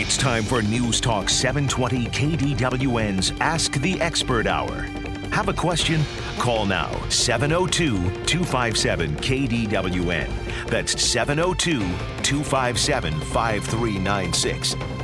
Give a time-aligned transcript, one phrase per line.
[0.00, 4.88] It's time for News Talk 720 KDWN's Ask the Expert Hour.
[5.30, 6.00] Have a question?
[6.38, 10.30] Call now 702 257 KDWN.
[10.68, 11.80] That's 702
[12.22, 14.99] 257 5396.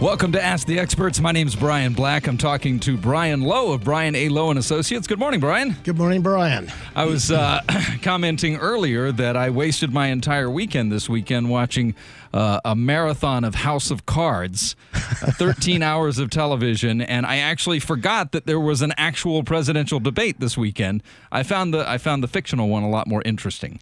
[0.00, 1.20] Welcome to Ask the Experts.
[1.20, 2.26] My name's Brian Black.
[2.26, 4.28] I'm talking to Brian Lowe of Brian A.
[4.28, 5.06] Lowe and Associates.
[5.06, 5.74] Good morning, Brian.
[5.84, 6.70] Good morning, Brian.
[6.94, 7.62] I was uh,
[8.02, 11.94] commenting earlier that I wasted my entire weekend this weekend watching
[12.34, 14.98] uh, a marathon of House of Cards, uh,
[15.32, 20.40] 13 hours of television, and I actually forgot that there was an actual presidential debate
[20.40, 21.02] this weekend.
[21.32, 23.80] I found the I found the fictional one a lot more interesting.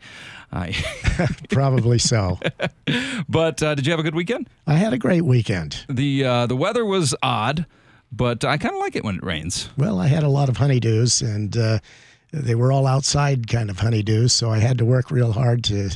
[0.55, 0.73] I
[1.51, 2.39] Probably so.
[3.29, 4.49] but uh, did you have a good weekend?
[4.67, 5.85] I had a great weekend.
[5.89, 7.67] The uh, the weather was odd,
[8.13, 9.69] but I kind of like it when it rains.
[9.77, 11.79] Well, I had a lot of honeydews, and uh,
[12.33, 15.91] they were all outside kind of honeydews, so I had to work real hard to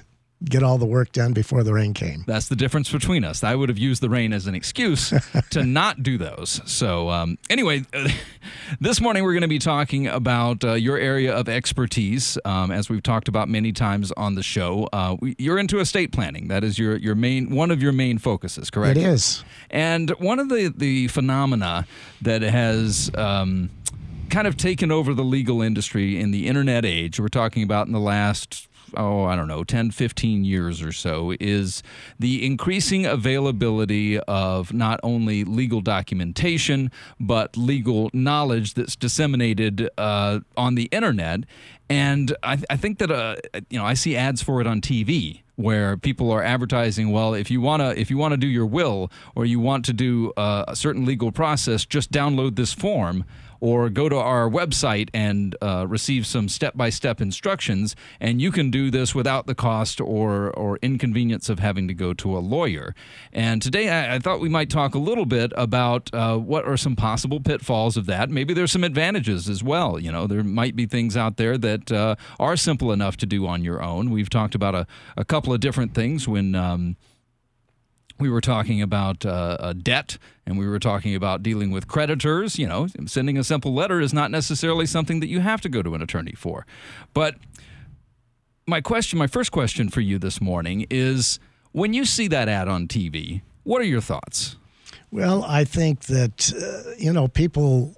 [0.44, 2.24] get all the work done before the rain came.
[2.26, 3.42] That's the difference between us.
[3.42, 5.12] I would have used the rain as an excuse
[5.50, 6.60] to not do those.
[6.64, 7.84] So, um, anyway,
[8.80, 12.38] this morning we're going to be talking about uh, your area of expertise.
[12.44, 16.12] Um, as we've talked about many times on the show, uh, we, you're into estate
[16.12, 16.48] planning.
[16.48, 18.96] That is your your main one of your main focuses, correct?
[18.96, 19.44] It is.
[19.70, 21.86] And one of the the phenomena
[22.22, 23.70] that has um,
[24.30, 27.92] kind of taken over the legal industry in the internet age, we're talking about in
[27.92, 31.82] the last oh, I don't know, 10, 15 years or so, is
[32.18, 40.74] the increasing availability of not only legal documentation, but legal knowledge that's disseminated uh, on
[40.74, 41.40] the internet.
[41.90, 43.36] And I, I think that, uh,
[43.70, 47.50] you know, I see ads for it on TV where people are advertising well if
[47.50, 50.32] you want to if you want to do your will or you want to do
[50.36, 53.24] uh, a certain legal process just download this form
[53.60, 58.90] or go to our website and uh, receive some step-by-step instructions and you can do
[58.90, 62.94] this without the cost or or inconvenience of having to go to a lawyer.
[63.32, 66.76] And today i, I thought we might talk a little bit about uh, what are
[66.76, 68.30] some possible pitfalls of that.
[68.30, 69.98] Maybe there's some advantages as well.
[69.98, 73.46] You know there might be things out there that uh, are simple enough to do
[73.46, 74.10] on your own.
[74.10, 74.86] We've talked about a,
[75.16, 76.96] a couple of different things when um,
[78.18, 82.58] we were talking about uh, debt and we were talking about dealing with creditors.
[82.58, 85.82] You know, sending a simple letter is not necessarily something that you have to go
[85.82, 86.66] to an attorney for.
[87.14, 87.36] But
[88.66, 91.38] my question, my first question for you this morning is
[91.72, 94.56] when you see that ad on TV, what are your thoughts?
[95.10, 97.94] Well, I think that, uh, you know, people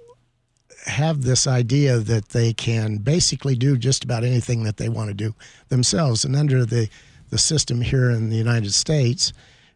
[0.85, 5.13] have this idea that they can basically do just about anything that they want to
[5.13, 5.35] do
[5.69, 6.25] themselves.
[6.25, 6.89] And under the,
[7.29, 9.33] the system here in the United States,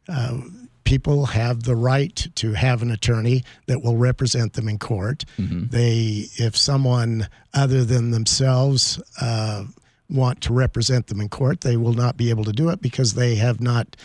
[0.08, 0.40] uh,
[0.84, 5.26] people have the right to have an attorney that will represent them in court.
[5.38, 5.68] Mm-hmm.
[5.68, 9.66] They, if someone other than themselves uh,
[10.10, 13.16] want to represent them in court, they will not be able to do it because
[13.16, 13.96] they have not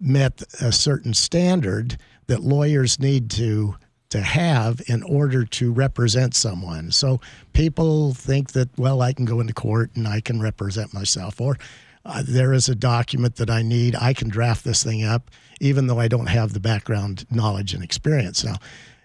[0.00, 3.76] met a certain standard that lawyers need to
[4.10, 6.92] to have in order to represent someone.
[6.92, 7.20] So
[7.52, 11.58] people think that well, I can go into court and I can represent myself, or
[12.04, 13.94] uh, there is a document that I need.
[13.96, 17.82] I can draft this thing up even though I don't have the background knowledge and
[17.82, 18.44] experience.
[18.44, 18.56] Now,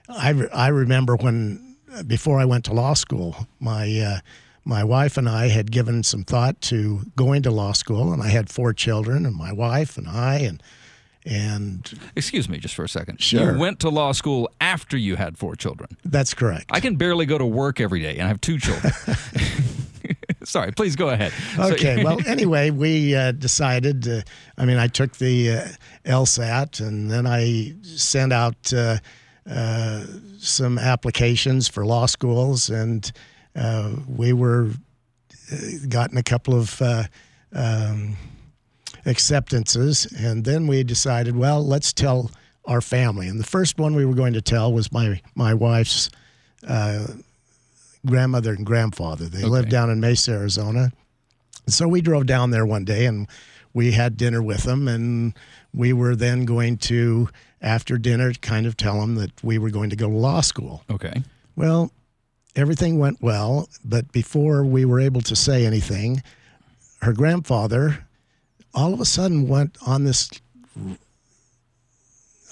[0.07, 4.19] I, re- I remember when, before I went to law school, my, uh,
[4.65, 8.27] my wife and I had given some thought to going to law school, and I
[8.27, 10.61] had four children, and my wife and I, and
[11.25, 13.21] and excuse me just for a second.
[13.21, 13.53] Sure.
[13.53, 15.97] You went to law school after you had four children.
[16.05, 16.65] That's correct.
[16.69, 18.93] I can barely go to work every day, and I have two children.
[20.43, 21.33] Sorry, please go ahead.
[21.57, 22.03] Okay.
[22.03, 24.07] well, anyway, we uh, decided.
[24.07, 24.21] Uh,
[24.57, 25.67] I mean, I took the uh,
[26.05, 28.97] LSAT, and then I sent out uh,
[29.49, 30.05] uh,
[30.39, 33.11] some applications for law schools, and
[33.55, 34.71] uh, we were
[35.87, 36.81] gotten a couple of.
[37.51, 38.15] Um,
[39.05, 42.29] acceptances and then we decided well let's tell
[42.65, 46.09] our family and the first one we were going to tell was my my wife's
[48.05, 49.25] grandmother and grandfather.
[49.25, 49.47] They okay.
[49.47, 50.91] lived down in Mesa, Arizona.
[51.67, 53.27] So we drove down there one day and
[53.73, 54.87] we had dinner with them.
[54.87, 55.33] And
[55.73, 57.29] we were then going to,
[57.61, 60.83] after dinner, kind of tell them that we were going to go to law school.
[60.89, 61.23] Okay.
[61.55, 61.91] Well,
[62.55, 63.69] everything went well.
[63.83, 66.23] But before we were able to say anything,
[67.01, 68.05] her grandfather
[68.73, 70.29] all of a sudden went on this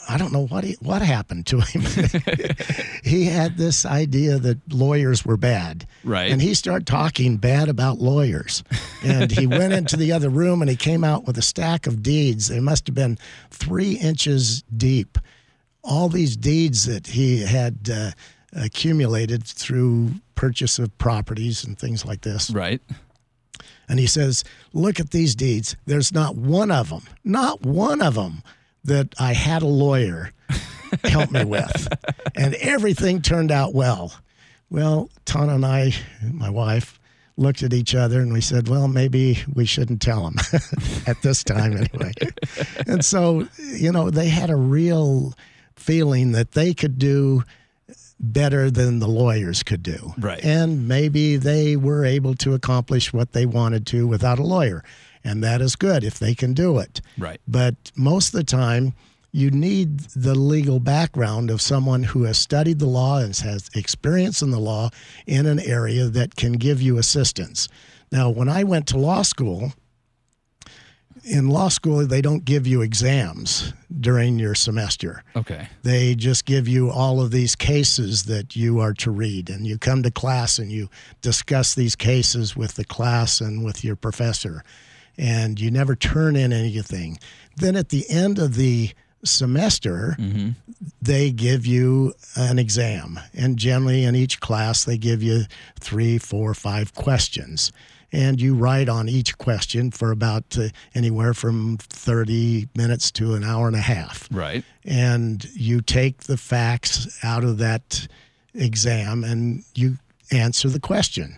[0.09, 1.81] I don't know what he, what happened to him.
[3.03, 6.31] he had this idea that lawyers were bad, right?
[6.31, 8.63] And he started talking bad about lawyers.
[9.03, 12.01] And he went into the other room and he came out with a stack of
[12.01, 12.47] deeds.
[12.47, 13.17] They must have been
[13.51, 15.17] three inches deep.
[15.83, 18.11] All these deeds that he had uh,
[18.53, 22.81] accumulated through purchase of properties and things like this, right?
[23.89, 24.43] And he says,
[24.73, 25.75] "Look at these deeds.
[25.85, 28.43] There's not one of them, not one of them."
[28.87, 30.31] That I had a lawyer
[31.03, 31.87] help me with,
[32.35, 34.13] and everything turned out well.
[34.69, 36.99] Well, Tana and I, my wife,
[37.37, 40.35] looked at each other and we said, well, maybe we shouldn't tell him
[41.07, 42.11] at this time anyway.
[42.87, 45.33] and so, you know, they had a real
[45.75, 47.43] feeling that they could do
[48.19, 50.13] better than the lawyers could do.
[50.17, 50.43] Right.
[50.43, 54.83] And maybe they were able to accomplish what they wanted to without a lawyer.
[55.27, 57.01] And that is good if they can do it.
[57.17, 57.41] Right.
[57.47, 58.93] But most of the time,
[59.33, 64.41] you need the legal background of someone who has studied the law and has experience
[64.41, 64.89] in the law
[65.25, 67.67] in an area that can give you assistance.
[68.09, 69.73] Now, when I went to law school,
[71.23, 75.23] in law school, they don't give you exams during your semester.
[75.35, 75.67] Okay.
[75.83, 79.77] They just give you all of these cases that you are to read, and you
[79.77, 80.89] come to class and you
[81.21, 84.63] discuss these cases with the class and with your professor,
[85.17, 87.17] and you never turn in anything.
[87.57, 88.91] Then at the end of the
[89.23, 90.49] semester, Mm-hmm.
[91.01, 93.19] they give you an exam.
[93.33, 95.43] And generally, in each class, they give you
[95.79, 97.71] three, four, five questions.
[98.11, 103.43] And you write on each question for about uh, anywhere from 30 minutes to an
[103.43, 104.29] hour and a half.
[104.31, 104.63] Right.
[104.85, 108.07] And you take the facts out of that
[108.53, 109.97] exam and you
[110.31, 111.37] answer the question.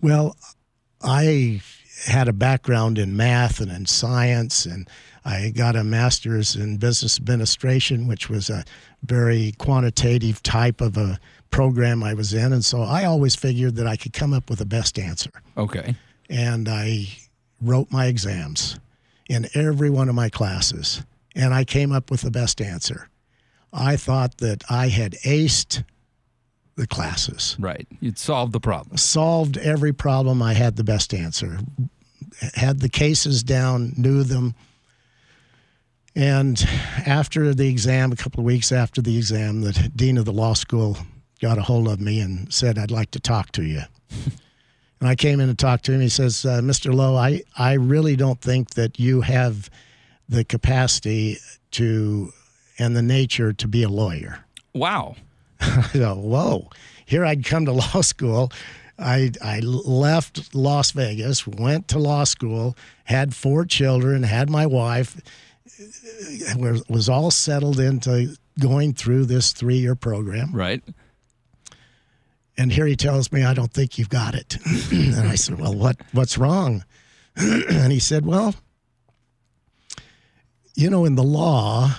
[0.00, 0.36] Well,
[1.02, 1.60] I
[2.04, 4.88] had a background in math and in science, and
[5.24, 8.64] I got a master's in business administration, which was a
[9.02, 11.18] very quantitative type of a
[11.50, 12.52] program I was in.
[12.52, 15.30] And so I always figured that I could come up with the best answer.
[15.56, 15.94] Okay.
[16.28, 17.06] And I
[17.60, 18.78] wrote my exams
[19.28, 21.02] in every one of my classes,
[21.34, 23.08] and I came up with the best answer.
[23.72, 25.84] I thought that I had aced
[26.76, 27.86] the classes Right.
[28.00, 28.96] You'd solved the problem.
[28.96, 30.42] solved every problem.
[30.42, 31.58] I had the best answer.
[32.54, 34.54] Had the cases down, knew them.
[36.16, 36.62] And
[37.06, 40.54] after the exam, a couple of weeks after the exam, the dean of the law
[40.54, 40.96] school
[41.40, 43.82] got a hold of me and said, I'd like to talk to you.
[45.00, 46.00] and I came in and talked to him.
[46.00, 46.94] He says, uh, Mr.
[46.94, 49.68] Lowe, I, I really don't think that you have
[50.28, 51.38] the capacity
[51.72, 52.32] to
[52.78, 54.44] and the nature to be a lawyer.
[54.72, 55.16] Wow.
[55.60, 56.70] I go, whoa.
[57.06, 58.50] Here I'd come to law school.
[58.98, 65.20] I, I left Las Vegas, went to law school, had four children, had my wife,
[66.56, 70.52] was, was all settled into going through this three year program.
[70.52, 70.82] Right.
[72.56, 74.58] And here he tells me, I don't think you've got it.
[74.92, 76.84] and I said, Well, what, what's wrong?
[77.36, 78.54] and he said, Well,
[80.76, 81.90] you know, in the law,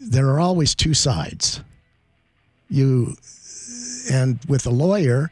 [0.00, 1.60] there are always two sides.
[2.68, 3.16] You,
[4.10, 5.30] and with a lawyer,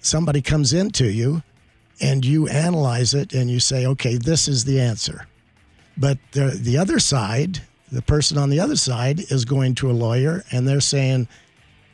[0.00, 1.42] somebody comes into you
[2.00, 5.26] and you analyze it and you say, okay, this is the answer.
[5.96, 7.60] But the, the other side,
[7.90, 11.28] the person on the other side is going to a lawyer and they're saying,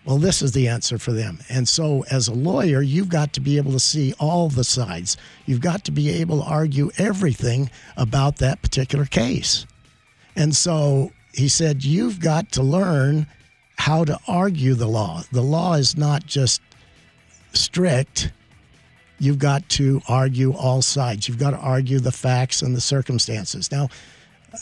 [0.05, 1.41] well, this is the answer for them.
[1.51, 5.19] And so, as a lawyer, you've got to be able to see all the sides.
[5.45, 9.67] You've got to be able to argue everything about that particular case.
[10.35, 13.27] And so he said, You've got to learn
[13.79, 15.23] how to argue the law.
[15.33, 16.61] The law is not just
[17.53, 18.33] strict.
[19.21, 21.29] You've got to argue all sides.
[21.29, 23.71] You've got to argue the facts and the circumstances.
[23.71, 23.89] Now,
[24.53, 24.59] uh,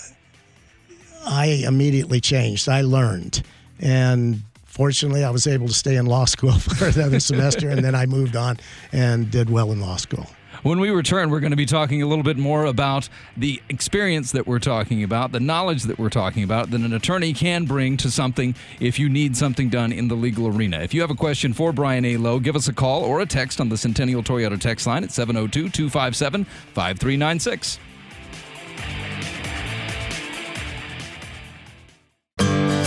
[1.27, 2.69] I immediately changed.
[2.69, 3.43] I learned.
[3.81, 7.71] And fortunately, I was able to stay in law school for another semester.
[7.71, 8.59] And then I moved on
[8.93, 10.26] and did well in law school.
[10.66, 14.32] When we return, we're going to be talking a little bit more about the experience
[14.32, 17.96] that we're talking about, the knowledge that we're talking about that an attorney can bring
[17.99, 20.80] to something if you need something done in the legal arena.
[20.80, 22.16] If you have a question for Brian A.
[22.16, 25.12] Lowe, give us a call or a text on the Centennial Toyota text line at
[25.12, 27.78] 702 257 5396.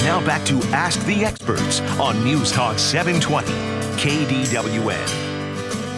[0.03, 3.47] Now back to Ask the Experts on News Talk 720
[3.95, 5.28] KDWN.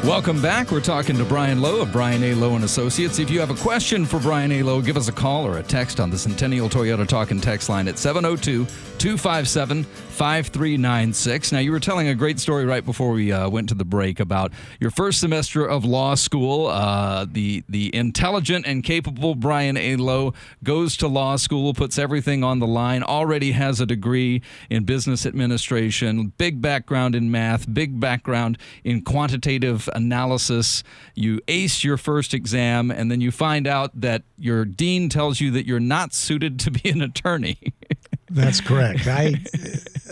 [0.03, 0.72] Welcome back.
[0.72, 2.34] We're talking to Brian Lowe of Brian A.
[2.34, 3.20] Lowe and Associates.
[3.20, 4.63] If you have a question for Brian A.
[4.63, 7.70] Lowe, give us a call or a text on the Centennial Toyota Talk and Text
[7.70, 8.65] line at 702
[8.98, 11.51] 257 5396.
[11.51, 14.20] Now, you were telling a great story right before we uh, went to the break
[14.20, 16.67] about your first semester of law school.
[16.67, 19.96] Uh, the, the intelligent and capable Brian A.
[19.96, 24.84] Lowe goes to law school, puts everything on the line, already has a degree in
[24.84, 30.83] business administration, big background in math, big background in quantitative analysis.
[31.15, 35.51] You ace your first exam, and then you find out that your dean tells you
[35.51, 37.57] that you're not suited to be an attorney.
[38.29, 39.07] That's correct.
[39.07, 39.36] I,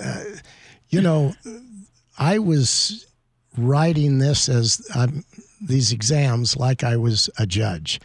[0.02, 0.24] uh,
[0.90, 1.34] you know,
[2.18, 3.08] I was
[3.58, 5.24] writing this as um,
[5.62, 8.00] these exams like I was a judge.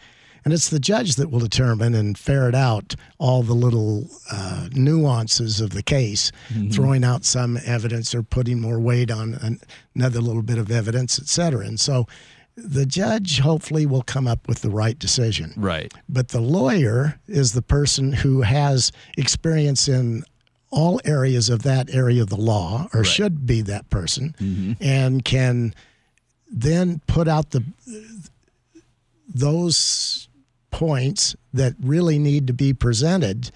[0.45, 5.59] And it's the judge that will determine and ferret out all the little uh, nuances
[5.59, 6.31] of the case,
[6.71, 9.59] throwing out some evidence or putting more weight on an,
[9.95, 11.65] another little bit of evidence, et cetera.
[11.65, 12.07] And so
[12.55, 15.51] the judge hopefully will come up with the right decision.
[15.57, 15.91] Right.
[16.07, 20.23] But the lawyer is the person who has experience in
[20.69, 24.35] all areas of that area of the law, or should be that person,
[24.79, 25.73] and can
[26.51, 27.63] then put out the
[29.27, 30.29] those
[30.75, 33.49] points that really need to be presented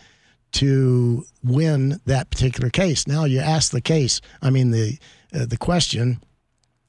[0.53, 3.05] to win that particular case.
[3.05, 4.97] Now you ask the case, I mean the
[5.33, 6.23] uh, the question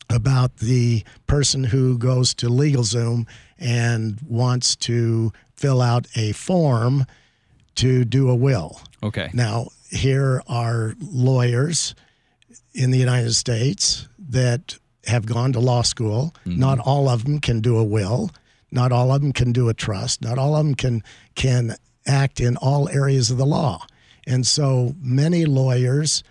[0.08, 3.26] about the person who goes to LegalZoom
[3.58, 7.06] and wants to fill out a form
[7.74, 8.80] to do a will.
[9.02, 9.30] Okay.
[9.34, 11.94] Now, here are lawyers
[12.72, 16.34] in the United States that have gone to law school.
[16.44, 18.30] Not all of them can do a will.
[18.70, 20.22] Not all of them can do a trust.
[20.22, 21.02] Not all of them can
[21.34, 23.86] can act in all areas of the law.
[24.26, 26.22] And so many lawyers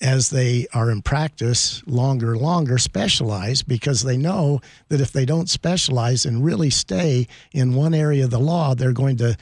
[0.00, 5.26] as they are in practice longer and longer specialize because they know that if they
[5.26, 9.36] don't specialize and really stay in one area of the law, they're going to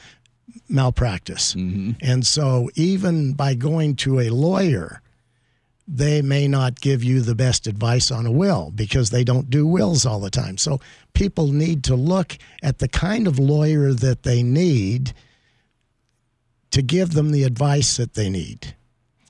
[0.69, 1.55] malpractice.
[1.55, 1.93] Mm-hmm.
[2.01, 5.01] And so even by going to a lawyer,
[5.91, 9.67] they may not give you the best advice on a will because they don't do
[9.67, 10.59] wills all the time.
[10.59, 10.81] So
[11.15, 15.15] people need to look at the kind of lawyer that they need
[16.73, 18.77] to give them the advice that they need.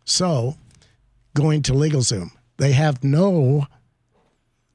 [0.05, 0.57] So
[1.35, 3.69] going to LegalZoom, they have no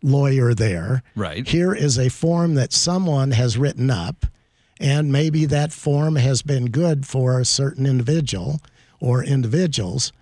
[0.02, 1.04] lawyer there.
[1.16, 1.46] Right.
[1.46, 4.26] Here is a form that someone has written up,
[4.80, 8.62] and maybe that form has been good for a certain individual
[9.02, 10.14] or individuals.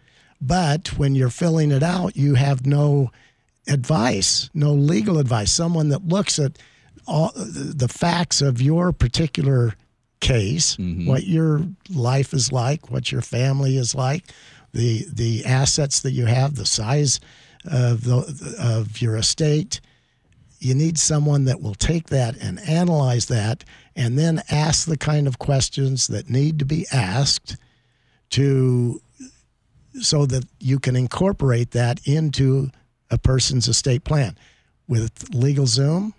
[0.41, 3.11] But when you're filling it out, you have no
[3.67, 5.51] advice, no legal advice.
[5.51, 6.57] Someone that looks at
[7.07, 9.75] all the facts of your particular
[10.19, 11.07] case, mm-hmm.
[11.07, 11.61] what your
[11.93, 14.25] life is like, what your family is like,
[14.73, 17.19] the the assets that you have, the size
[17.65, 19.81] of the of your estate.
[20.59, 23.63] You need someone that will take that and analyze that
[23.95, 27.57] and then ask the kind of questions that need to be asked
[28.31, 29.01] to
[29.99, 32.69] so that you can incorporate that into
[33.09, 34.37] a person's estate plan.
[34.87, 36.13] With LegalZoom,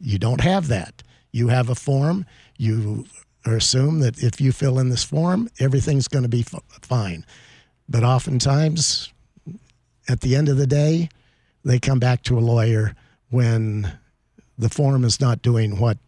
[0.00, 1.02] you don't have that.
[1.30, 2.26] You have a form.
[2.58, 3.06] You
[3.44, 7.24] assume that if you fill in this form, everything's going to be f- fine.
[7.88, 9.12] But oftentimes,
[10.08, 11.08] at the end of the day,
[11.64, 12.94] they come back to a lawyer
[13.30, 13.92] when
[14.58, 15.98] the form is not doing what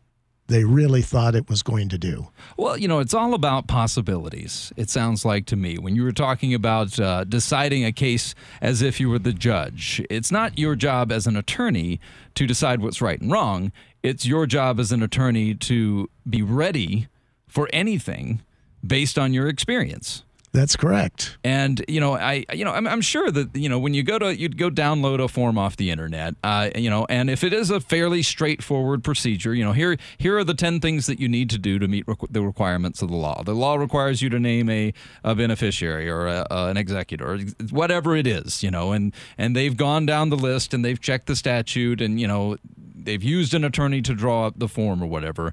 [0.47, 2.29] they really thought it was going to do.
[2.57, 4.73] Well, you know, it's all about possibilities.
[4.77, 8.83] It sounds like to me when you were talking about uh, deciding a case as
[8.83, 10.03] if you were the judge.
[10.11, 11.99] It's not your job as an attorney
[12.35, 13.73] to decide what's right and wrong.
[14.03, 17.09] It's your job as an attorney to be ready
[17.49, 18.43] for anything
[18.87, 20.25] based on your experience.
[20.55, 21.37] That's correct.
[21.43, 24.21] And you know, I you know, I'm, I'm sure that you know when you go
[24.21, 27.53] to you'd go download a form off the internet, uh, you know, and if it
[27.53, 31.29] is a fairly straightforward procedure, you know, here here are the ten things that you
[31.29, 33.43] need to do to meet requ- the requirements of the law.
[33.43, 34.95] The law requires you to name a,
[35.25, 37.39] a beneficiary or a, an executor, or
[37.73, 41.27] whatever it is, you know, and and they've gone down the list and they've checked
[41.27, 42.57] the statute and you know
[42.95, 45.53] they've used an attorney to draw up the form or whatever.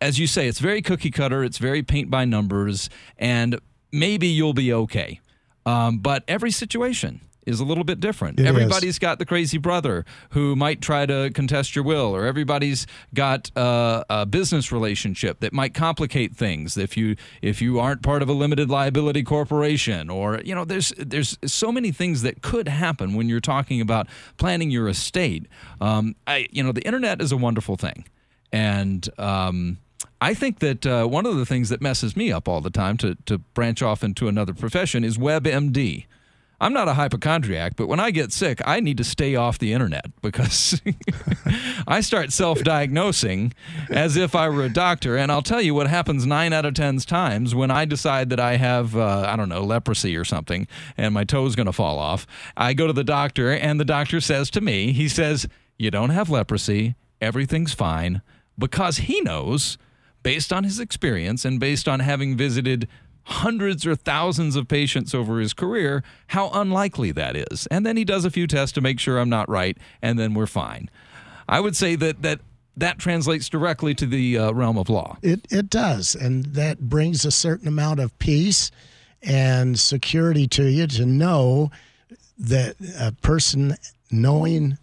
[0.00, 1.42] As you say, it's very cookie cutter.
[1.42, 2.88] It's very paint by numbers,
[3.18, 3.58] and
[3.92, 5.20] maybe you'll be okay.
[5.64, 8.40] Um, but every situation is a little bit different.
[8.40, 8.48] It is.
[8.48, 13.56] Everybody's got the crazy brother who might try to contest your will, or everybody's got
[13.56, 18.28] uh, a business relationship that might complicate things if you if you aren't part of
[18.28, 23.14] a limited liability corporation, or you know, there's there's so many things that could happen
[23.14, 25.46] when you're talking about planning your estate.
[25.80, 28.06] Um, I you know, the internet is a wonderful thing,
[28.52, 29.78] and um,
[30.20, 32.96] I think that uh, one of the things that messes me up all the time
[32.98, 36.06] to, to branch off into another profession is WebMD.
[36.58, 39.74] I'm not a hypochondriac, but when I get sick, I need to stay off the
[39.74, 40.80] internet because
[41.86, 43.52] I start self diagnosing
[43.90, 45.16] as if I were a doctor.
[45.16, 48.40] And I'll tell you what happens nine out of 10 times when I decide that
[48.40, 51.98] I have, uh, I don't know, leprosy or something and my toe's going to fall
[51.98, 52.26] off.
[52.56, 56.10] I go to the doctor, and the doctor says to me, he says, You don't
[56.10, 58.22] have leprosy, everything's fine,
[58.58, 59.76] because he knows
[60.26, 62.88] based on his experience and based on having visited
[63.22, 67.68] hundreds or thousands of patients over his career, how unlikely that is.
[67.70, 70.34] And then he does a few tests to make sure I'm not right, and then
[70.34, 70.90] we're fine.
[71.48, 72.40] I would say that that,
[72.76, 75.16] that translates directly to the uh, realm of law.
[75.22, 78.72] It it does, and that brings a certain amount of peace
[79.22, 81.70] and security to you to know
[82.36, 83.76] that a person
[84.10, 84.76] knowing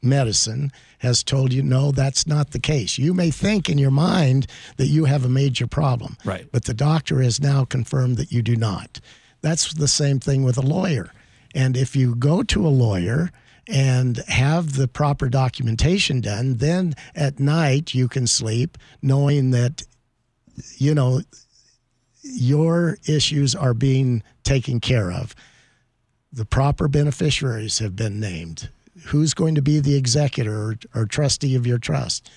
[0.00, 4.46] medicine has told you no that's not the case you may think in your mind
[4.78, 6.46] that you have a major problem Right.
[6.52, 9.00] but the doctor has now confirmed that you do not
[9.42, 11.12] that's the same thing with a lawyer
[11.54, 13.30] and if you go to a lawyer
[13.66, 19.82] and have the proper documentation done then at night you can sleep knowing that
[20.76, 21.20] you know
[22.22, 25.34] your issues are being taken care of
[26.32, 28.68] the proper beneficiaries have been named.
[29.06, 32.30] Who's going to be the executor or, or trustee of your trust?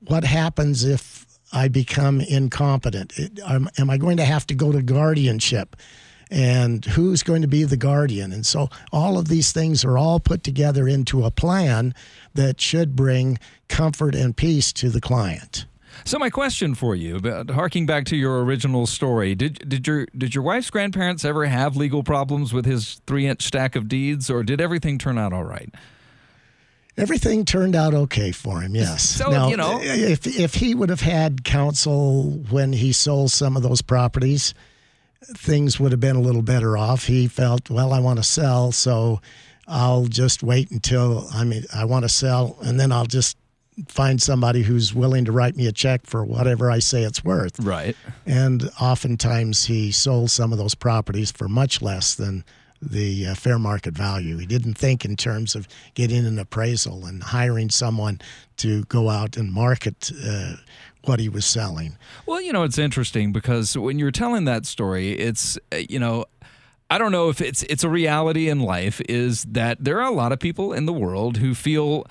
[0.00, 3.18] What happens if I become incompetent?
[3.18, 5.76] It, am, am I going to have to go to guardianship?
[6.30, 8.32] And who's going to be the guardian?
[8.32, 11.92] And so all of these things are all put together into a plan
[12.34, 15.66] that should bring comfort and peace to the client.
[16.04, 20.06] So my question for you, about harking back to your original story, did did your
[20.16, 24.30] did your wife's grandparents ever have legal problems with his three inch stack of deeds,
[24.30, 25.72] or did everything turn out all right?
[26.96, 28.74] Everything turned out okay for him.
[28.74, 29.02] Yes.
[29.02, 33.56] So, now, you know- if if he would have had counsel when he sold some
[33.56, 34.54] of those properties,
[35.22, 37.06] things would have been a little better off.
[37.06, 39.20] He felt, well, I want to sell, so
[39.68, 43.36] I'll just wait until I mean I want to sell, and then I'll just
[43.88, 47.58] find somebody who's willing to write me a check for whatever I say it's worth.
[47.60, 47.96] Right.
[48.26, 52.44] And oftentimes he sold some of those properties for much less than
[52.82, 54.38] the uh, fair market value.
[54.38, 58.20] He didn't think in terms of getting an appraisal and hiring someone
[58.56, 60.54] to go out and market uh,
[61.04, 61.96] what he was selling.
[62.26, 66.26] Well, you know, it's interesting because when you're telling that story, it's uh, you know.
[66.92, 70.14] I don't know if it's it's a reality in life is that there are a
[70.14, 72.04] lot of people in the world who feel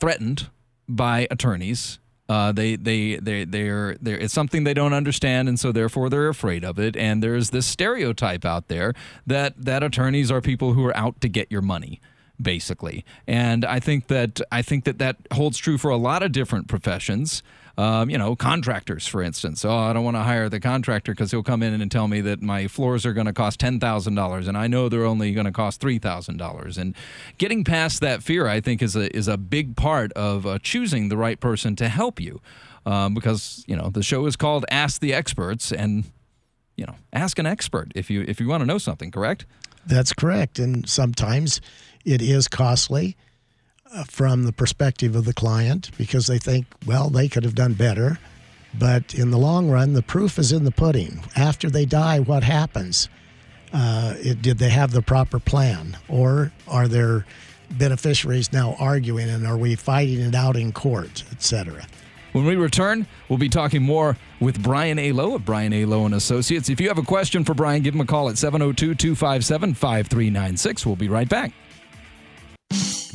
[0.00, 0.48] threatened
[0.88, 1.98] by attorneys.
[2.28, 6.28] Uh, they they they they're they're it's something they don't understand, and so therefore they're
[6.28, 6.96] afraid of it.
[6.96, 8.94] And there's this stereotype out there
[9.26, 12.00] that that attorneys are people who are out to get your money,
[12.40, 13.04] basically.
[13.28, 16.66] And I think that I think that that holds true for a lot of different
[16.66, 17.44] professions.
[17.78, 19.62] Um, you know, contractors, for instance.
[19.62, 22.22] Oh, I don't want to hire the contractor because he'll come in and tell me
[22.22, 25.32] that my floors are going to cost ten thousand dollars, and I know they're only
[25.34, 26.78] going to cost three thousand dollars.
[26.78, 26.94] And
[27.36, 31.10] getting past that fear, I think, is a is a big part of uh, choosing
[31.10, 32.40] the right person to help you,
[32.86, 36.04] um, because you know the show is called Ask the Experts, and
[36.76, 39.10] you know, ask an expert if you if you want to know something.
[39.10, 39.46] Correct?
[39.86, 40.58] That's correct.
[40.58, 41.60] And sometimes
[42.04, 43.16] it is costly
[44.08, 48.18] from the perspective of the client because they think, well, they could have done better.
[48.78, 51.20] But in the long run, the proof is in the pudding.
[51.34, 53.08] After they die, what happens?
[53.72, 55.96] Uh, it, did they have the proper plan?
[56.08, 57.24] Or are their
[57.70, 61.86] beneficiaries now arguing and are we fighting it out in court, et cetera?
[62.32, 65.12] When we return, we'll be talking more with Brian A.
[65.12, 65.86] Lowe of Brian A.
[65.86, 66.68] Lowe and Associates.
[66.68, 70.84] If you have a question for Brian, give him a call at 702-257-5396.
[70.84, 71.52] We'll be right back.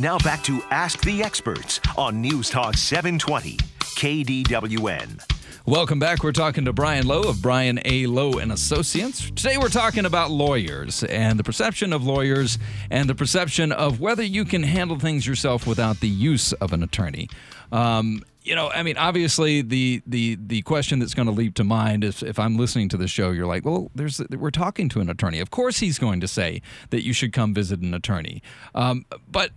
[0.01, 5.21] Now back to Ask the Experts on News Talk 720 KDWN.
[5.67, 6.23] Welcome back.
[6.23, 8.07] We're talking to Brian Lowe of Brian A.
[8.07, 9.29] Lowe and Associates.
[9.29, 12.57] Today we're talking about lawyers and the perception of lawyers
[12.89, 16.81] and the perception of whether you can handle things yourself without the use of an
[16.81, 17.29] attorney.
[17.71, 21.63] Um, you know, I mean, obviously, the the the question that's going to leap to
[21.63, 24.99] mind is if I'm listening to the show, you're like, well, there's we're talking to
[24.99, 25.39] an attorney.
[25.39, 28.41] Of course, he's going to say that you should come visit an attorney.
[28.73, 29.51] Um, but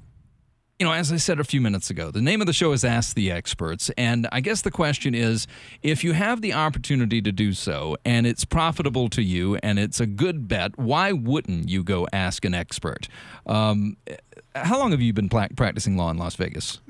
[0.79, 2.85] you know, as I said a few minutes ago, the name of the show is
[2.85, 3.91] Ask the Experts.
[3.97, 5.47] And I guess the question is
[5.83, 10.01] if you have the opportunity to do so and it's profitable to you and it's
[10.01, 13.09] a good bet, why wouldn't you go ask an expert?
[13.47, 13.97] Um,
[14.55, 16.81] how long have you been practicing law in Las Vegas?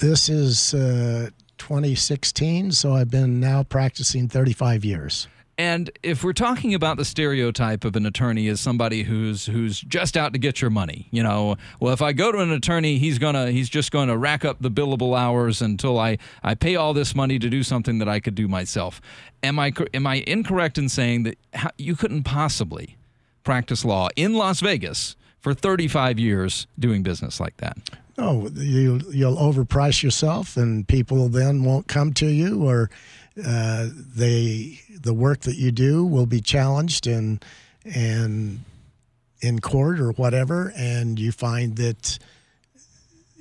[0.00, 5.28] This is uh, 2016, so I've been now practicing 35 years.
[5.58, 10.14] And if we're talking about the stereotype of an attorney as somebody who's who's just
[10.14, 13.18] out to get your money, you know, well, if I go to an attorney, he's
[13.18, 16.92] gonna he's just going to rack up the billable hours until I I pay all
[16.92, 19.00] this money to do something that I could do myself.
[19.42, 21.38] Am I am I incorrect in saying that
[21.78, 22.98] you couldn't possibly
[23.42, 27.76] practice law in Las Vegas for 35 years doing business like that?
[28.18, 32.88] Oh, you you'll overprice yourself, and people then won't come to you, or
[33.44, 37.44] uh, they the work that you do will be challenged and
[37.84, 38.60] and
[39.42, 42.18] in court or whatever, and you find that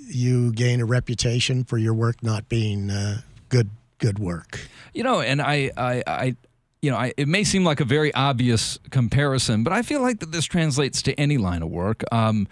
[0.08, 4.60] you gain a reputation for your work not being uh, good good work.
[4.94, 6.36] You know, and I, I, I
[6.82, 10.20] you know, I, it may seem like a very obvious comparison, but I feel like
[10.20, 12.04] that this translates to any line of work.
[12.12, 12.48] Um,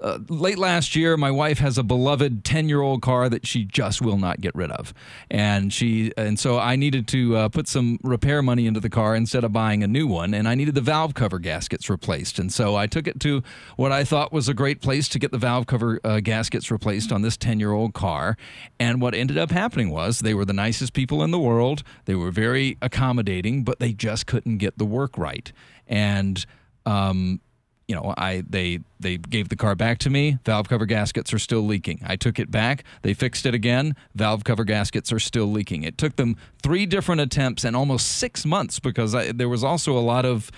[0.00, 3.64] uh, late last year, my wife has a beloved 10 year old car that she
[3.64, 4.94] just will not get rid of.
[5.30, 9.14] And she, and so I needed to uh, put some repair money into the car
[9.14, 10.34] instead of buying a new one.
[10.34, 12.38] And I needed the valve cover gaskets replaced.
[12.38, 13.42] And so I took it to
[13.76, 17.12] what I thought was a great place to get the valve cover uh, gaskets replaced
[17.12, 18.36] on this 10 year old car.
[18.78, 21.82] And what ended up happening was they were the nicest people in the world.
[22.04, 25.52] They were very accommodating, but they just couldn't get the work right.
[25.86, 26.44] And,
[26.86, 27.40] um,
[27.88, 30.38] you know, I they they gave the car back to me.
[30.44, 32.00] Valve cover gaskets are still leaking.
[32.04, 32.84] I took it back.
[33.00, 33.96] They fixed it again.
[34.14, 35.82] Valve cover gaskets are still leaking.
[35.84, 39.96] It took them three different attempts and almost six months because I, there was also
[39.96, 40.50] a lot of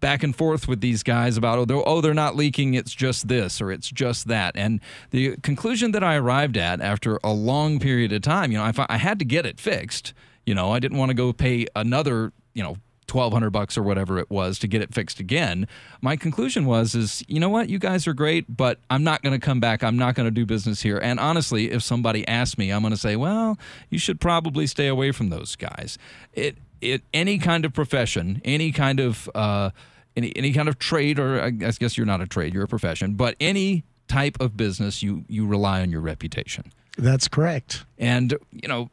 [0.00, 3.26] back and forth with these guys about oh they're, oh they're not leaking it's just
[3.26, 7.80] this or it's just that and the conclusion that I arrived at after a long
[7.80, 10.14] period of time you know I, I had to get it fixed
[10.46, 12.76] you know I didn't want to go pay another you know
[13.10, 15.66] 1200 bucks or whatever it was to get it fixed again
[16.00, 17.68] my conclusion was is you know what?
[17.68, 19.82] You guys are great but i'm not going to come back.
[19.82, 20.98] I'm not going to do business here.
[20.98, 23.58] And honestly if somebody asks me i'm going to say well
[23.90, 25.98] you should probably stay away from those guys.
[26.32, 29.70] It it any kind of profession any kind of uh,
[30.16, 33.14] any, any kind of trade or i guess you're not a trade you're a profession
[33.14, 36.72] but any type of business you you rely on your reputation.
[36.96, 37.84] That's correct.
[37.98, 38.90] And you know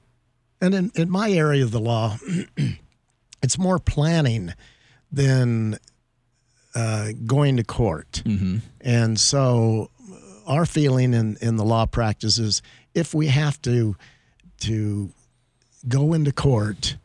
[0.61, 2.17] and in, in my area of the law
[3.41, 4.53] it's more planning
[5.11, 5.77] than
[6.75, 8.21] uh, going to court.
[8.25, 8.57] Mm-hmm.
[8.81, 9.89] And so,
[10.45, 12.61] our feeling in, in the law practice is
[12.93, 13.95] if we have to
[14.61, 15.11] to
[15.87, 16.97] go into court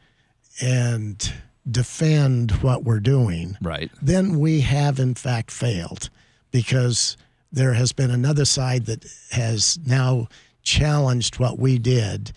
[0.60, 1.32] and
[1.70, 6.10] defend what we're doing, right, then we have in fact failed
[6.50, 7.16] because
[7.52, 10.28] there has been another side that has now
[10.62, 12.32] challenged what we did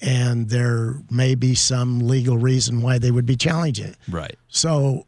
[0.00, 3.96] and there may be some legal reason why they would be challenging it.
[4.08, 5.06] right So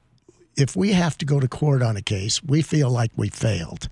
[0.57, 3.89] if we have to go to court on a case, we feel like we failed.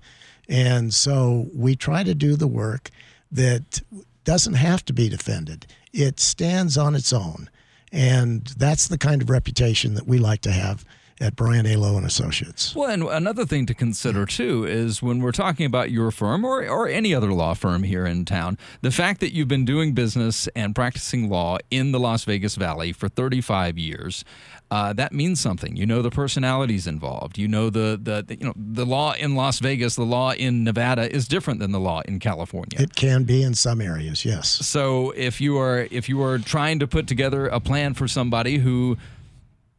[0.47, 2.89] And so we try to do the work
[3.31, 3.81] that
[4.23, 5.67] doesn't have to be defended.
[5.93, 7.49] It stands on its own.
[7.91, 10.85] And that's the kind of reputation that we like to have
[11.19, 11.75] at Brian A.
[11.75, 12.73] Lowe and Associates.
[12.75, 16.67] Well, and another thing to consider too is when we're talking about your firm or,
[16.67, 20.47] or any other law firm here in town, the fact that you've been doing business
[20.55, 24.23] and practicing law in the Las Vegas Valley for 35 years,
[24.71, 25.75] uh, that means something.
[25.75, 27.37] You know the personalities involved.
[27.37, 30.63] You know the, the the you know the law in Las Vegas, the law in
[30.63, 32.79] Nevada is different than the law in California.
[32.79, 34.47] It can be in some areas, yes.
[34.47, 38.59] So if you are if you are trying to put together a plan for somebody
[38.59, 38.97] who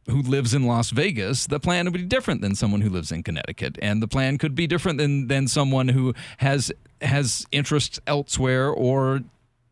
[0.09, 3.23] who lives in Las Vegas, the plan would be different than someone who lives in
[3.23, 8.69] Connecticut, and the plan could be different than than someone who has has interests elsewhere
[8.69, 9.21] or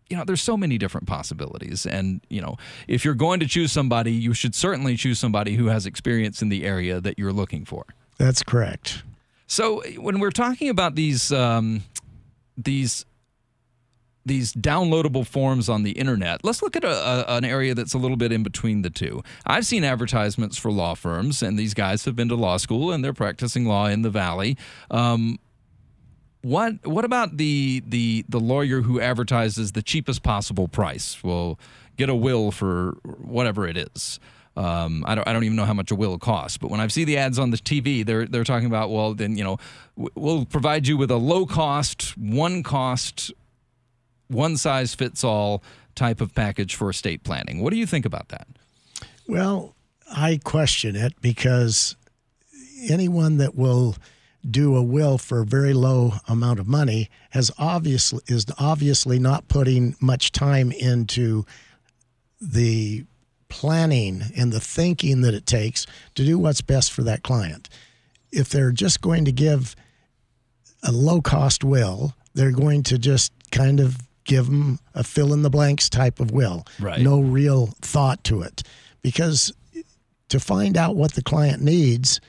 [0.10, 1.86] you know there's so many different possibilities.
[1.86, 5.68] And you know if you're going to choose somebody you should certainly choose somebody who
[5.68, 7.86] has experience in the area that you're looking for.
[8.18, 9.04] That's correct.
[9.48, 11.84] so when we're talking about these um,
[12.58, 13.06] these
[14.26, 16.90] these downloadable forms on the internet, let's look at a,
[17.32, 19.24] a, an area that's a little bit in between the two.
[19.46, 23.04] I've seen advertisements for law firms, and these guys have been to law school and
[23.04, 24.58] they're practicing law in the valley.
[24.92, 25.40] Um,
[26.42, 31.22] what what about the the the lawyer who advertises the cheapest possible price?
[31.22, 31.60] Well,
[31.98, 34.20] get a will for whatever it is.
[34.56, 36.88] Um, I don't I don't even know how much a will costs, but when I
[36.88, 39.58] see the ads on the TV, they're they're talking about well then you know
[40.16, 43.34] we'll provide you with a low cost, one cost,
[44.30, 45.64] one size fits all
[45.96, 47.62] type of package for estate planning.
[47.62, 48.48] What do you think about that?
[49.28, 49.76] Well,
[50.12, 51.96] I question it because
[52.90, 53.96] anyone that will
[54.50, 59.48] do a will for a very low amount of money has obviously is obviously not
[59.50, 61.46] putting much time into
[62.40, 63.06] the
[63.50, 67.68] planning and the thinking that it takes to do what's best for that client.
[68.32, 69.76] If they're just going to give
[70.84, 75.42] a low cost will, they're going to just kind of give them a fill in
[75.42, 76.66] the blanks type of will.
[76.80, 77.02] Right.
[77.02, 78.64] No real thought to it.
[79.02, 79.54] Because
[80.30, 82.22] to find out what the client needs,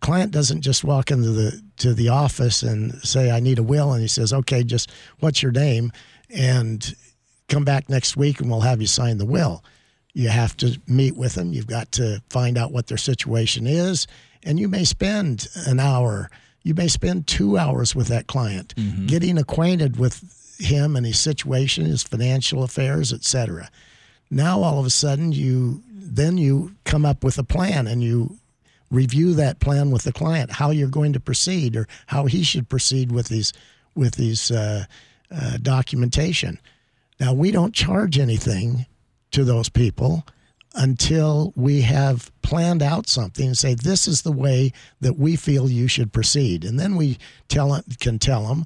[0.00, 3.92] client doesn't just walk into the to the office and say I need a will
[3.92, 5.92] and he says, "Okay, just what's your name?"
[6.30, 6.94] and
[7.48, 9.62] come back next week and we'll have you sign the will.
[10.12, 11.52] You have to meet with them.
[11.52, 14.06] You've got to find out what their situation is,
[14.42, 16.30] and you may spend an hour.
[16.62, 19.06] You may spend two hours with that client, mm-hmm.
[19.06, 20.22] getting acquainted with
[20.58, 23.70] him and his situation, his financial affairs, etc.
[24.30, 28.38] Now all of a sudden you then you come up with a plan and you
[28.90, 32.68] review that plan with the client, how you're going to proceed or how he should
[32.68, 33.52] proceed with these
[33.94, 34.84] with these uh,
[35.30, 36.60] uh, documentation.
[37.20, 38.86] Now we don't charge anything
[39.32, 40.24] to those people
[40.74, 45.70] until we have planned out something and say this is the way that we feel
[45.70, 47.16] you should proceed and then we
[47.48, 48.64] tell can tell them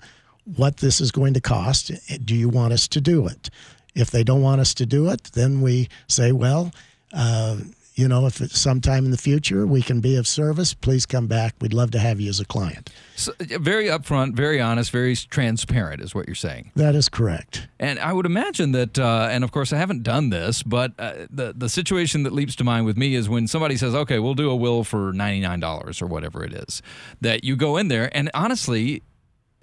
[0.57, 1.91] what this is going to cost
[2.25, 3.51] do you want us to do it
[3.95, 6.73] if they don't want us to do it then we say well
[7.13, 7.57] uh,
[7.99, 11.27] you know, if it's sometime in the future we can be of service, please come
[11.27, 11.57] back.
[11.61, 12.91] We'd love to have you as a client.
[13.17, 16.71] So, very upfront, very honest, very transparent is what you're saying.
[16.77, 17.67] That is correct.
[17.81, 21.27] And I would imagine that, uh, and of course I haven't done this, but uh,
[21.29, 24.35] the the situation that leaps to mind with me is when somebody says, "Okay, we'll
[24.35, 26.83] do a will for ninety nine dollars or whatever it is,"
[27.21, 29.03] that you go in there, and honestly,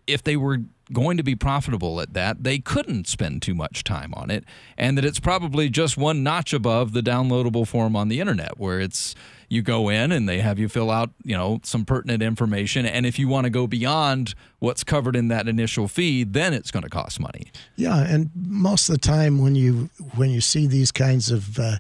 [0.08, 0.60] if they were
[0.94, 4.44] going to be profitable at that, they couldn't spend too much time on it,
[4.78, 8.80] and that it's probably just one notch above the downloadable form on the internet, where
[8.80, 9.16] it's
[9.48, 13.06] you go in and they have you fill out, you know, some pertinent information, and
[13.06, 16.84] if you want to go beyond what's covered in that initial fee, then it's going
[16.84, 17.52] to cost money.
[17.76, 21.78] Yeah, and most of the time when you when you see these kinds of uh,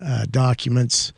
[0.00, 1.12] uh, documents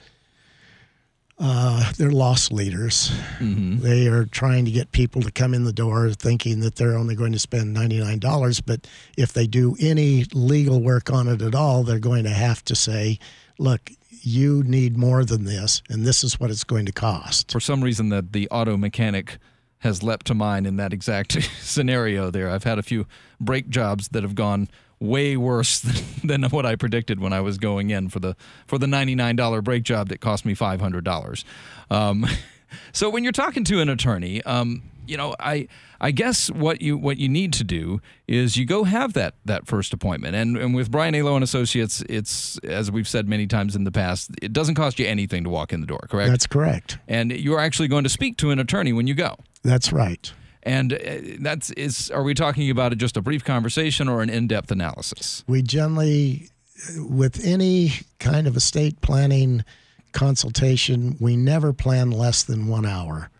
[1.40, 3.12] uh, they're loss leaders.
[3.38, 3.78] Mm-hmm.
[3.78, 7.14] They are trying to get people to come in the door thinking that they're only
[7.14, 8.62] going to spend $99.
[8.66, 12.64] But if they do any legal work on it at all, they're going to have
[12.64, 13.18] to say,
[13.58, 13.90] look,
[14.22, 17.52] you need more than this, and this is what it's going to cost.
[17.52, 19.38] For some reason, that the auto mechanic
[19.78, 22.50] has leapt to mind in that exact scenario there.
[22.50, 23.06] I've had a few
[23.40, 24.68] brake jobs that have gone
[25.00, 25.80] way worse
[26.24, 29.36] than, what I predicted when I was going in for the for the ninety nine
[29.36, 31.44] dollar brake job that cost me five hundred dollars.
[31.90, 32.26] Um,
[32.92, 35.68] so when you're talking to an attorney, um, you know, I
[36.00, 39.66] I guess what you what you need to do is you go have that that
[39.66, 40.36] first appointment.
[40.36, 41.22] And and with Brian A.
[41.22, 44.98] Lowe and Associates, it's as we've said many times in the past, it doesn't cost
[44.98, 46.30] you anything to walk in the door, correct?
[46.30, 46.98] That's correct.
[47.08, 49.36] And you're actually going to speak to an attorney when you go.
[49.62, 50.32] That's right.
[50.62, 50.98] And uh,
[51.40, 55.44] that's is are we talking about just a brief conversation or an in-depth analysis?
[55.46, 56.50] We generally
[56.96, 59.64] with any kind of estate planning
[60.12, 63.30] consultation, we never plan less than 1 hour.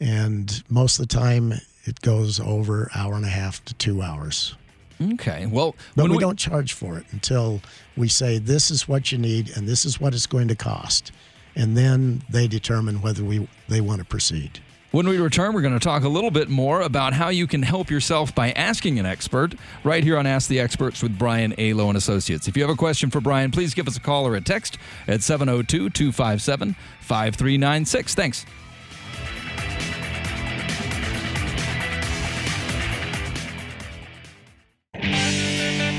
[0.00, 4.54] And most of the time it goes over hour and a half to 2 hours.
[5.14, 5.46] Okay.
[5.46, 7.60] Well, but we, we don't charge for it until
[7.96, 11.12] we say this is what you need and this is what it's going to cost.
[11.54, 14.60] And then they determine whether we they want to proceed.
[14.92, 17.62] When we return, we're going to talk a little bit more about how you can
[17.62, 21.72] help yourself by asking an expert right here on Ask the Experts with Brian A.
[21.72, 22.46] Lowe and Associates.
[22.46, 24.76] If you have a question for Brian, please give us a call or a text
[25.08, 28.14] at 702 257 5396.
[28.14, 28.44] Thanks.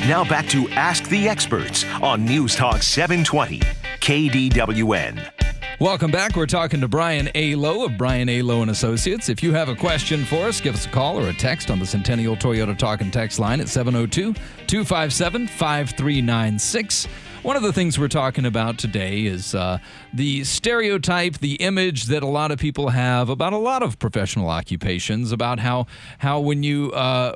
[0.08, 3.60] Now back to Ask the Experts on News Talk 720,
[4.02, 5.43] KDWN.
[5.80, 6.36] Welcome back.
[6.36, 7.56] We're talking to Brian A.
[7.56, 8.42] Lowe of Brian A.
[8.44, 9.28] Lowe and Associates.
[9.28, 11.80] If you have a question for us, give us a call or a text on
[11.80, 14.34] the Centennial Toyota Talk and Text line at 702
[14.68, 17.08] 257 5396.
[17.42, 19.80] One of the things we're talking about today is uh,
[20.14, 24.50] the stereotype, the image that a lot of people have about a lot of professional
[24.50, 25.88] occupations, about how
[26.20, 27.34] how when you uh,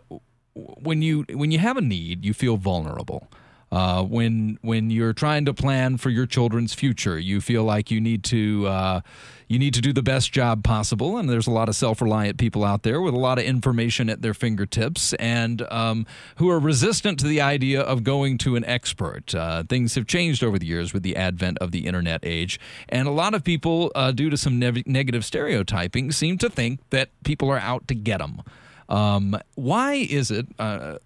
[0.54, 3.28] when you when you have a need, you feel vulnerable.
[3.70, 8.00] Uh, when when you're trying to plan for your children's future, you feel like you
[8.00, 9.02] need to uh,
[9.50, 11.18] you need to do the best job possible.
[11.18, 14.22] And there's a lot of self-reliant people out there with a lot of information at
[14.22, 16.06] their fingertips, and um,
[16.38, 19.36] who are resistant to the idea of going to an expert.
[19.36, 23.06] Uh, things have changed over the years with the advent of the internet age, and
[23.06, 27.10] a lot of people, uh, due to some ne- negative stereotyping, seem to think that
[27.26, 28.42] people are out to get them.
[28.88, 30.48] Um, why is it?
[30.58, 31.00] Uh,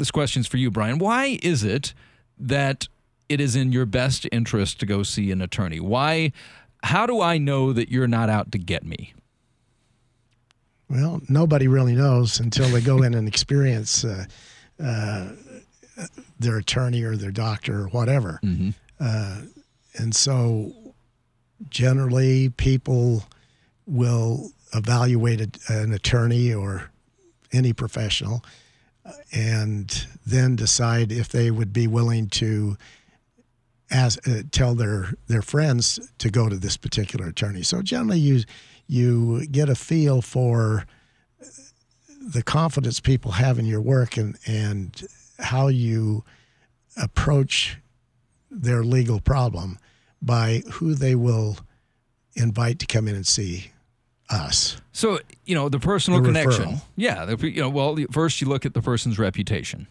[0.00, 0.98] this question's for you, Brian.
[0.98, 1.94] Why is it
[2.38, 2.88] that
[3.28, 5.78] it is in your best interest to go see an attorney?
[5.78, 6.32] Why?
[6.82, 9.12] How do I know that you're not out to get me?
[10.88, 14.24] Well, nobody really knows until they go in and experience uh,
[14.82, 15.28] uh,
[16.40, 18.40] their attorney or their doctor or whatever.
[18.42, 18.70] Mm-hmm.
[18.98, 19.42] Uh,
[19.96, 20.72] and so,
[21.68, 23.24] generally, people
[23.86, 26.90] will evaluate a, an attorney or
[27.52, 28.42] any professional
[29.32, 32.76] and then decide if they would be willing to
[33.90, 37.62] as uh, tell their their friends to go to this particular attorney.
[37.62, 38.42] So generally, you
[38.86, 40.86] you get a feel for
[42.20, 45.02] the confidence people have in your work and and
[45.38, 46.24] how you
[46.96, 47.78] approach
[48.50, 49.78] their legal problem
[50.20, 51.58] by who they will
[52.34, 53.72] invite to come in and see
[54.30, 54.80] us.
[54.92, 56.64] So you know the personal the connection.
[56.64, 56.82] Referral.
[56.96, 57.68] Yeah, the, you know.
[57.68, 59.86] Well, first you look at the person's reputation.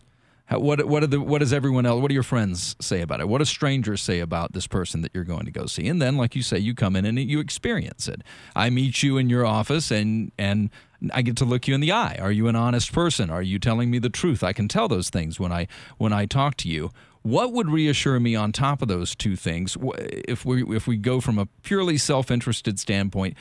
[0.45, 2.01] How, what what are the what does everyone else?
[2.01, 3.27] What do your friends say about it?
[3.27, 5.87] What do strangers say about this person that you're going to go see?
[5.87, 8.23] And then, like you say, you come in and you experience it.
[8.55, 10.71] I meet you in your office, and and
[11.13, 12.17] I get to look you in the eye.
[12.19, 13.29] Are you an honest person?
[13.29, 14.43] Are you telling me the truth?
[14.43, 16.91] I can tell those things when I when I talk to you.
[17.21, 21.19] What would reassure me on top of those two things, if we if we go
[21.19, 23.35] from a purely self-interested standpoint,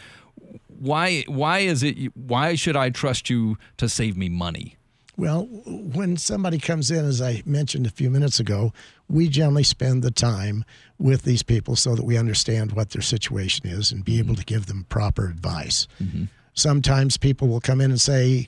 [0.78, 4.76] why why is it why should I trust you to save me money?
[5.16, 8.72] Well, when somebody comes in, as I mentioned a few minutes ago,
[9.08, 10.64] we generally spend the time
[10.96, 14.26] with these people so that we understand what their situation is and be mm-hmm.
[14.26, 15.88] able to give them proper advice.
[16.00, 16.26] Mm-hmm.
[16.54, 18.46] Sometimes people will come in and say,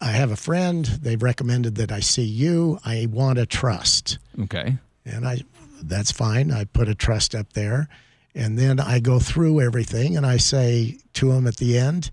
[0.00, 2.78] I have a friend, they've recommended that I see you.
[2.84, 4.18] I want a trust.
[4.38, 4.76] Okay.
[5.04, 5.40] And I
[5.82, 6.52] that's fine.
[6.52, 7.88] I put a trust up there.
[8.36, 12.10] And then I go through everything and I say to them at the end,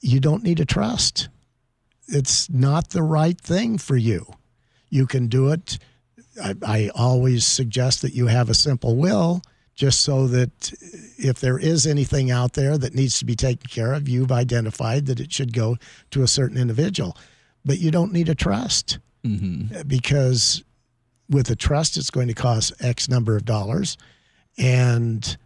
[0.00, 1.28] you don't need a trust
[2.08, 4.26] it's not the right thing for you.
[4.90, 5.78] You can do it.
[6.42, 9.42] I, I always suggest that you have a simple will
[9.74, 10.72] just so that
[11.18, 15.06] if there is anything out there that needs to be taken care of, you've identified
[15.06, 15.76] that it should go
[16.10, 17.16] to a certain individual.
[17.64, 19.82] But you don't need a trust mm-hmm.
[19.86, 20.64] because
[21.28, 23.98] with a trust, it's going to cost X number of dollars.
[24.58, 25.36] And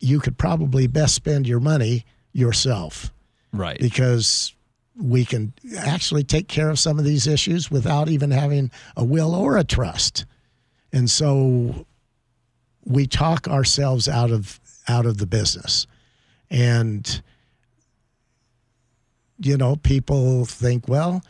[0.00, 3.12] you could probably best spend your money yourself.
[3.52, 3.78] Right.
[3.78, 4.54] Because
[4.96, 9.34] we can actually take care of some of these issues without even having a will
[9.34, 10.24] or a trust.
[10.92, 11.86] And so
[12.84, 15.86] we talk ourselves out of out of the business.
[16.50, 17.22] And
[19.40, 21.22] you know, people think, well,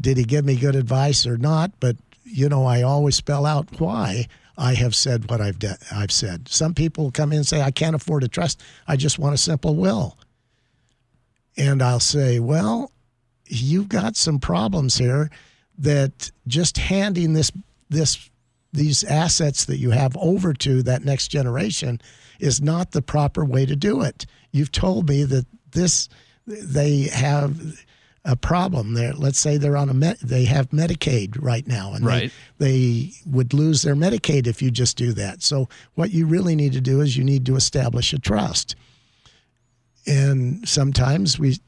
[0.00, 1.72] did he give me good advice or not?
[1.78, 6.12] But you know, I always spell out why I have said what I've de- I've
[6.12, 6.48] said.
[6.48, 8.62] Some people come in and say, I can't afford a trust.
[8.86, 10.16] I just want a simple will.
[11.56, 12.92] And I'll say, well,
[13.46, 15.30] you've got some problems here
[15.78, 17.52] that just handing this
[17.90, 18.30] this
[18.72, 22.00] these assets that you have over to that next generation
[22.40, 24.26] is not the proper way to do it.
[24.50, 26.08] You've told me that this
[26.46, 27.56] they have
[28.24, 29.12] a problem there.
[29.12, 32.32] Let's say they're on a med- they have Medicaid right now, and right.
[32.58, 35.42] they, they would lose their Medicaid if you just do that.
[35.42, 38.76] So what you really need to do is you need to establish a trust.
[40.06, 41.58] And sometimes we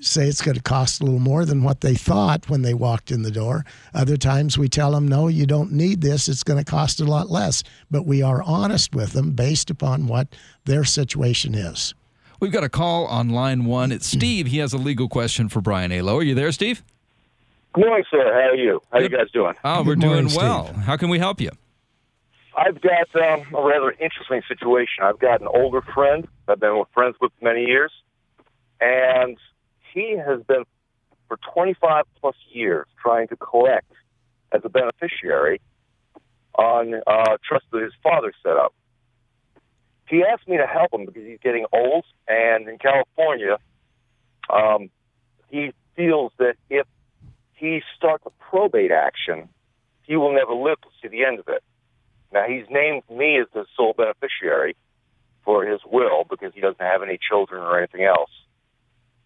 [0.00, 3.10] say it's going to cost a little more than what they thought when they walked
[3.10, 3.64] in the door.
[3.92, 6.28] Other times we tell them, no, you don't need this.
[6.28, 7.62] It's going to cost a lot less.
[7.90, 11.94] But we are honest with them based upon what their situation is.
[12.40, 13.92] We've got a call on line one.
[13.92, 14.46] It's Steve.
[14.46, 16.00] He has a legal question for Brian A.
[16.00, 16.16] Lowe.
[16.16, 16.82] Are you there, Steve?
[17.74, 18.32] Good morning, sir.
[18.32, 18.80] How are you?
[18.90, 19.54] How are you guys doing?
[19.62, 20.68] Oh, we're morning, doing well.
[20.68, 20.76] Steve.
[20.78, 21.50] How can we help you?
[22.56, 25.04] I've got um, a rather interesting situation.
[25.04, 27.92] I've got an older friend I've been with friends with many years,
[28.80, 29.36] and
[29.92, 30.64] he has been
[31.28, 33.92] for 25 plus years trying to collect
[34.52, 35.60] as a beneficiary
[36.54, 38.74] on uh, trust that his father set up.
[40.10, 43.58] He asked me to help him because he's getting old, and in California,
[44.52, 44.90] um,
[45.48, 46.86] he feels that if
[47.54, 49.48] he starts a probate action,
[50.02, 51.62] he will never live to see the end of it.
[52.32, 54.76] Now, he's named me as the sole beneficiary
[55.44, 58.30] for his will because he doesn't have any children or anything else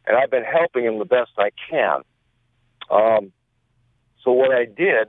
[0.07, 2.03] and I've been helping him the best I can.
[2.91, 3.33] Um,
[4.23, 5.09] so what I did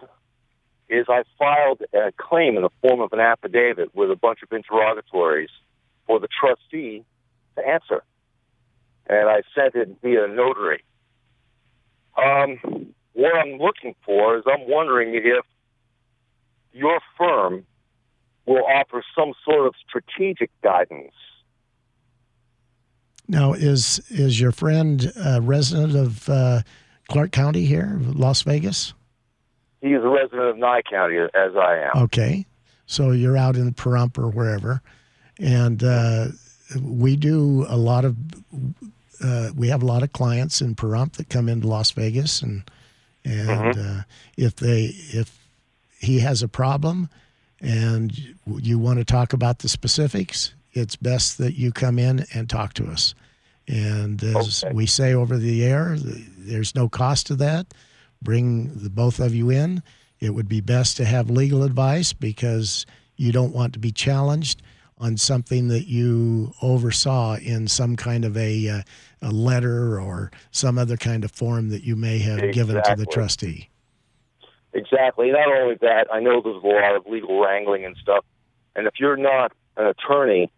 [0.88, 4.51] is I filed a claim in the form of an affidavit with a bunch of
[4.51, 5.49] interrogatories
[6.07, 7.03] for the trustee
[7.57, 8.03] to answer,
[9.07, 10.83] and I sent it via notary.
[12.17, 15.45] Um, what I'm looking for is I'm wondering if
[16.73, 17.65] your firm
[18.45, 21.13] will offer some sort of strategic guidance
[23.27, 26.61] now, is is your friend a resident of uh,
[27.09, 28.93] Clark County here, Las Vegas?
[29.81, 32.03] He is a resident of Nye County, as I am.
[32.03, 32.45] Okay,
[32.85, 34.81] so you're out in Pahrump or wherever,
[35.39, 36.27] and uh,
[36.81, 38.15] we do a lot of.
[39.23, 42.63] Uh, we have a lot of clients in Pahrump that come into Las Vegas, and
[43.23, 43.99] and mm-hmm.
[43.99, 44.03] Uh,
[44.37, 45.37] if they if
[45.99, 47.09] he has a problem,
[47.61, 52.49] and you want to talk about the specifics, it's best that you come in and
[52.49, 53.15] talk to us.
[53.67, 54.73] And as okay.
[54.73, 57.73] we say over the air, there's no cost to that.
[58.21, 59.81] Bring the both of you in.
[60.19, 62.85] It would be best to have legal advice because
[63.17, 64.61] you don't want to be challenged
[64.97, 68.81] on something that you oversaw in some kind of a, uh,
[69.21, 72.53] a letter or some other kind of form that you may have exactly.
[72.53, 73.69] given to the trustee.
[74.73, 75.31] Exactly.
[75.31, 78.23] Not only that, I know there's a lot of legal wrangling and stuff.
[78.75, 80.51] And if you're not an attorney,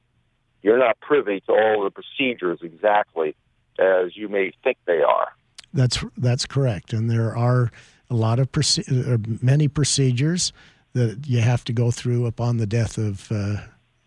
[0.61, 3.35] you're not privy to all the procedures exactly
[3.79, 5.29] as you may think they are.
[5.73, 7.71] That's that's correct, and there are
[8.09, 10.53] a lot of uh, many procedures
[10.93, 13.57] that you have to go through upon the death of uh,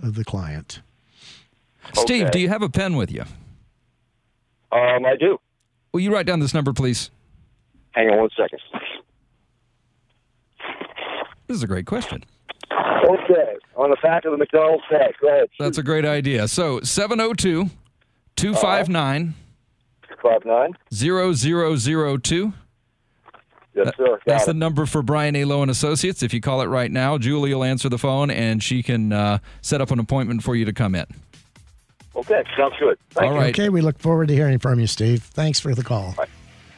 [0.03, 0.80] of the client.
[1.94, 3.22] Steve, do you have a pen with you?
[4.72, 5.38] Um, I do.
[5.92, 7.11] Will you write down this number, please?
[7.92, 8.61] Hang on one second.
[11.46, 12.24] This is a great question.
[12.72, 13.57] Okay.
[13.76, 15.14] On the back of the McDonald's tag.
[15.20, 15.48] Go ahead.
[15.59, 16.46] That's a great idea.
[16.46, 17.70] So 702
[18.36, 19.34] 259
[20.22, 20.48] Five
[20.92, 22.53] 0002.
[23.86, 24.06] Yes, sir.
[24.06, 24.46] Got That's it.
[24.46, 25.44] the number for Brian A.
[25.44, 26.22] Lowe and Associates.
[26.22, 29.38] If you call it right now, Julie will answer the phone and she can uh,
[29.62, 31.06] set up an appointment for you to come in.
[32.16, 32.42] Okay.
[32.56, 32.98] Sounds good.
[33.10, 33.40] Thank All you.
[33.40, 33.58] right.
[33.58, 35.22] Okay, we look forward to hearing from you, Steve.
[35.22, 36.14] Thanks for the call.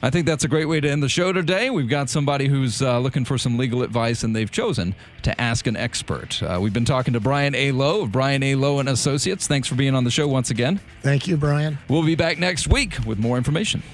[0.05, 1.70] I think that's a great way to end the show today.
[1.70, 5.68] We've got somebody who's uh, looking for some legal advice, and they've chosen to ask
[5.68, 6.42] an expert.
[6.42, 7.70] Uh, we've been talking to Brian A.
[7.70, 8.57] Lowe of Brian A.
[8.57, 9.46] Lowe and Associates.
[9.46, 10.80] Thanks for being on the show once again.
[11.03, 11.78] Thank you, Brian.
[11.88, 13.84] We'll be back next week with more information.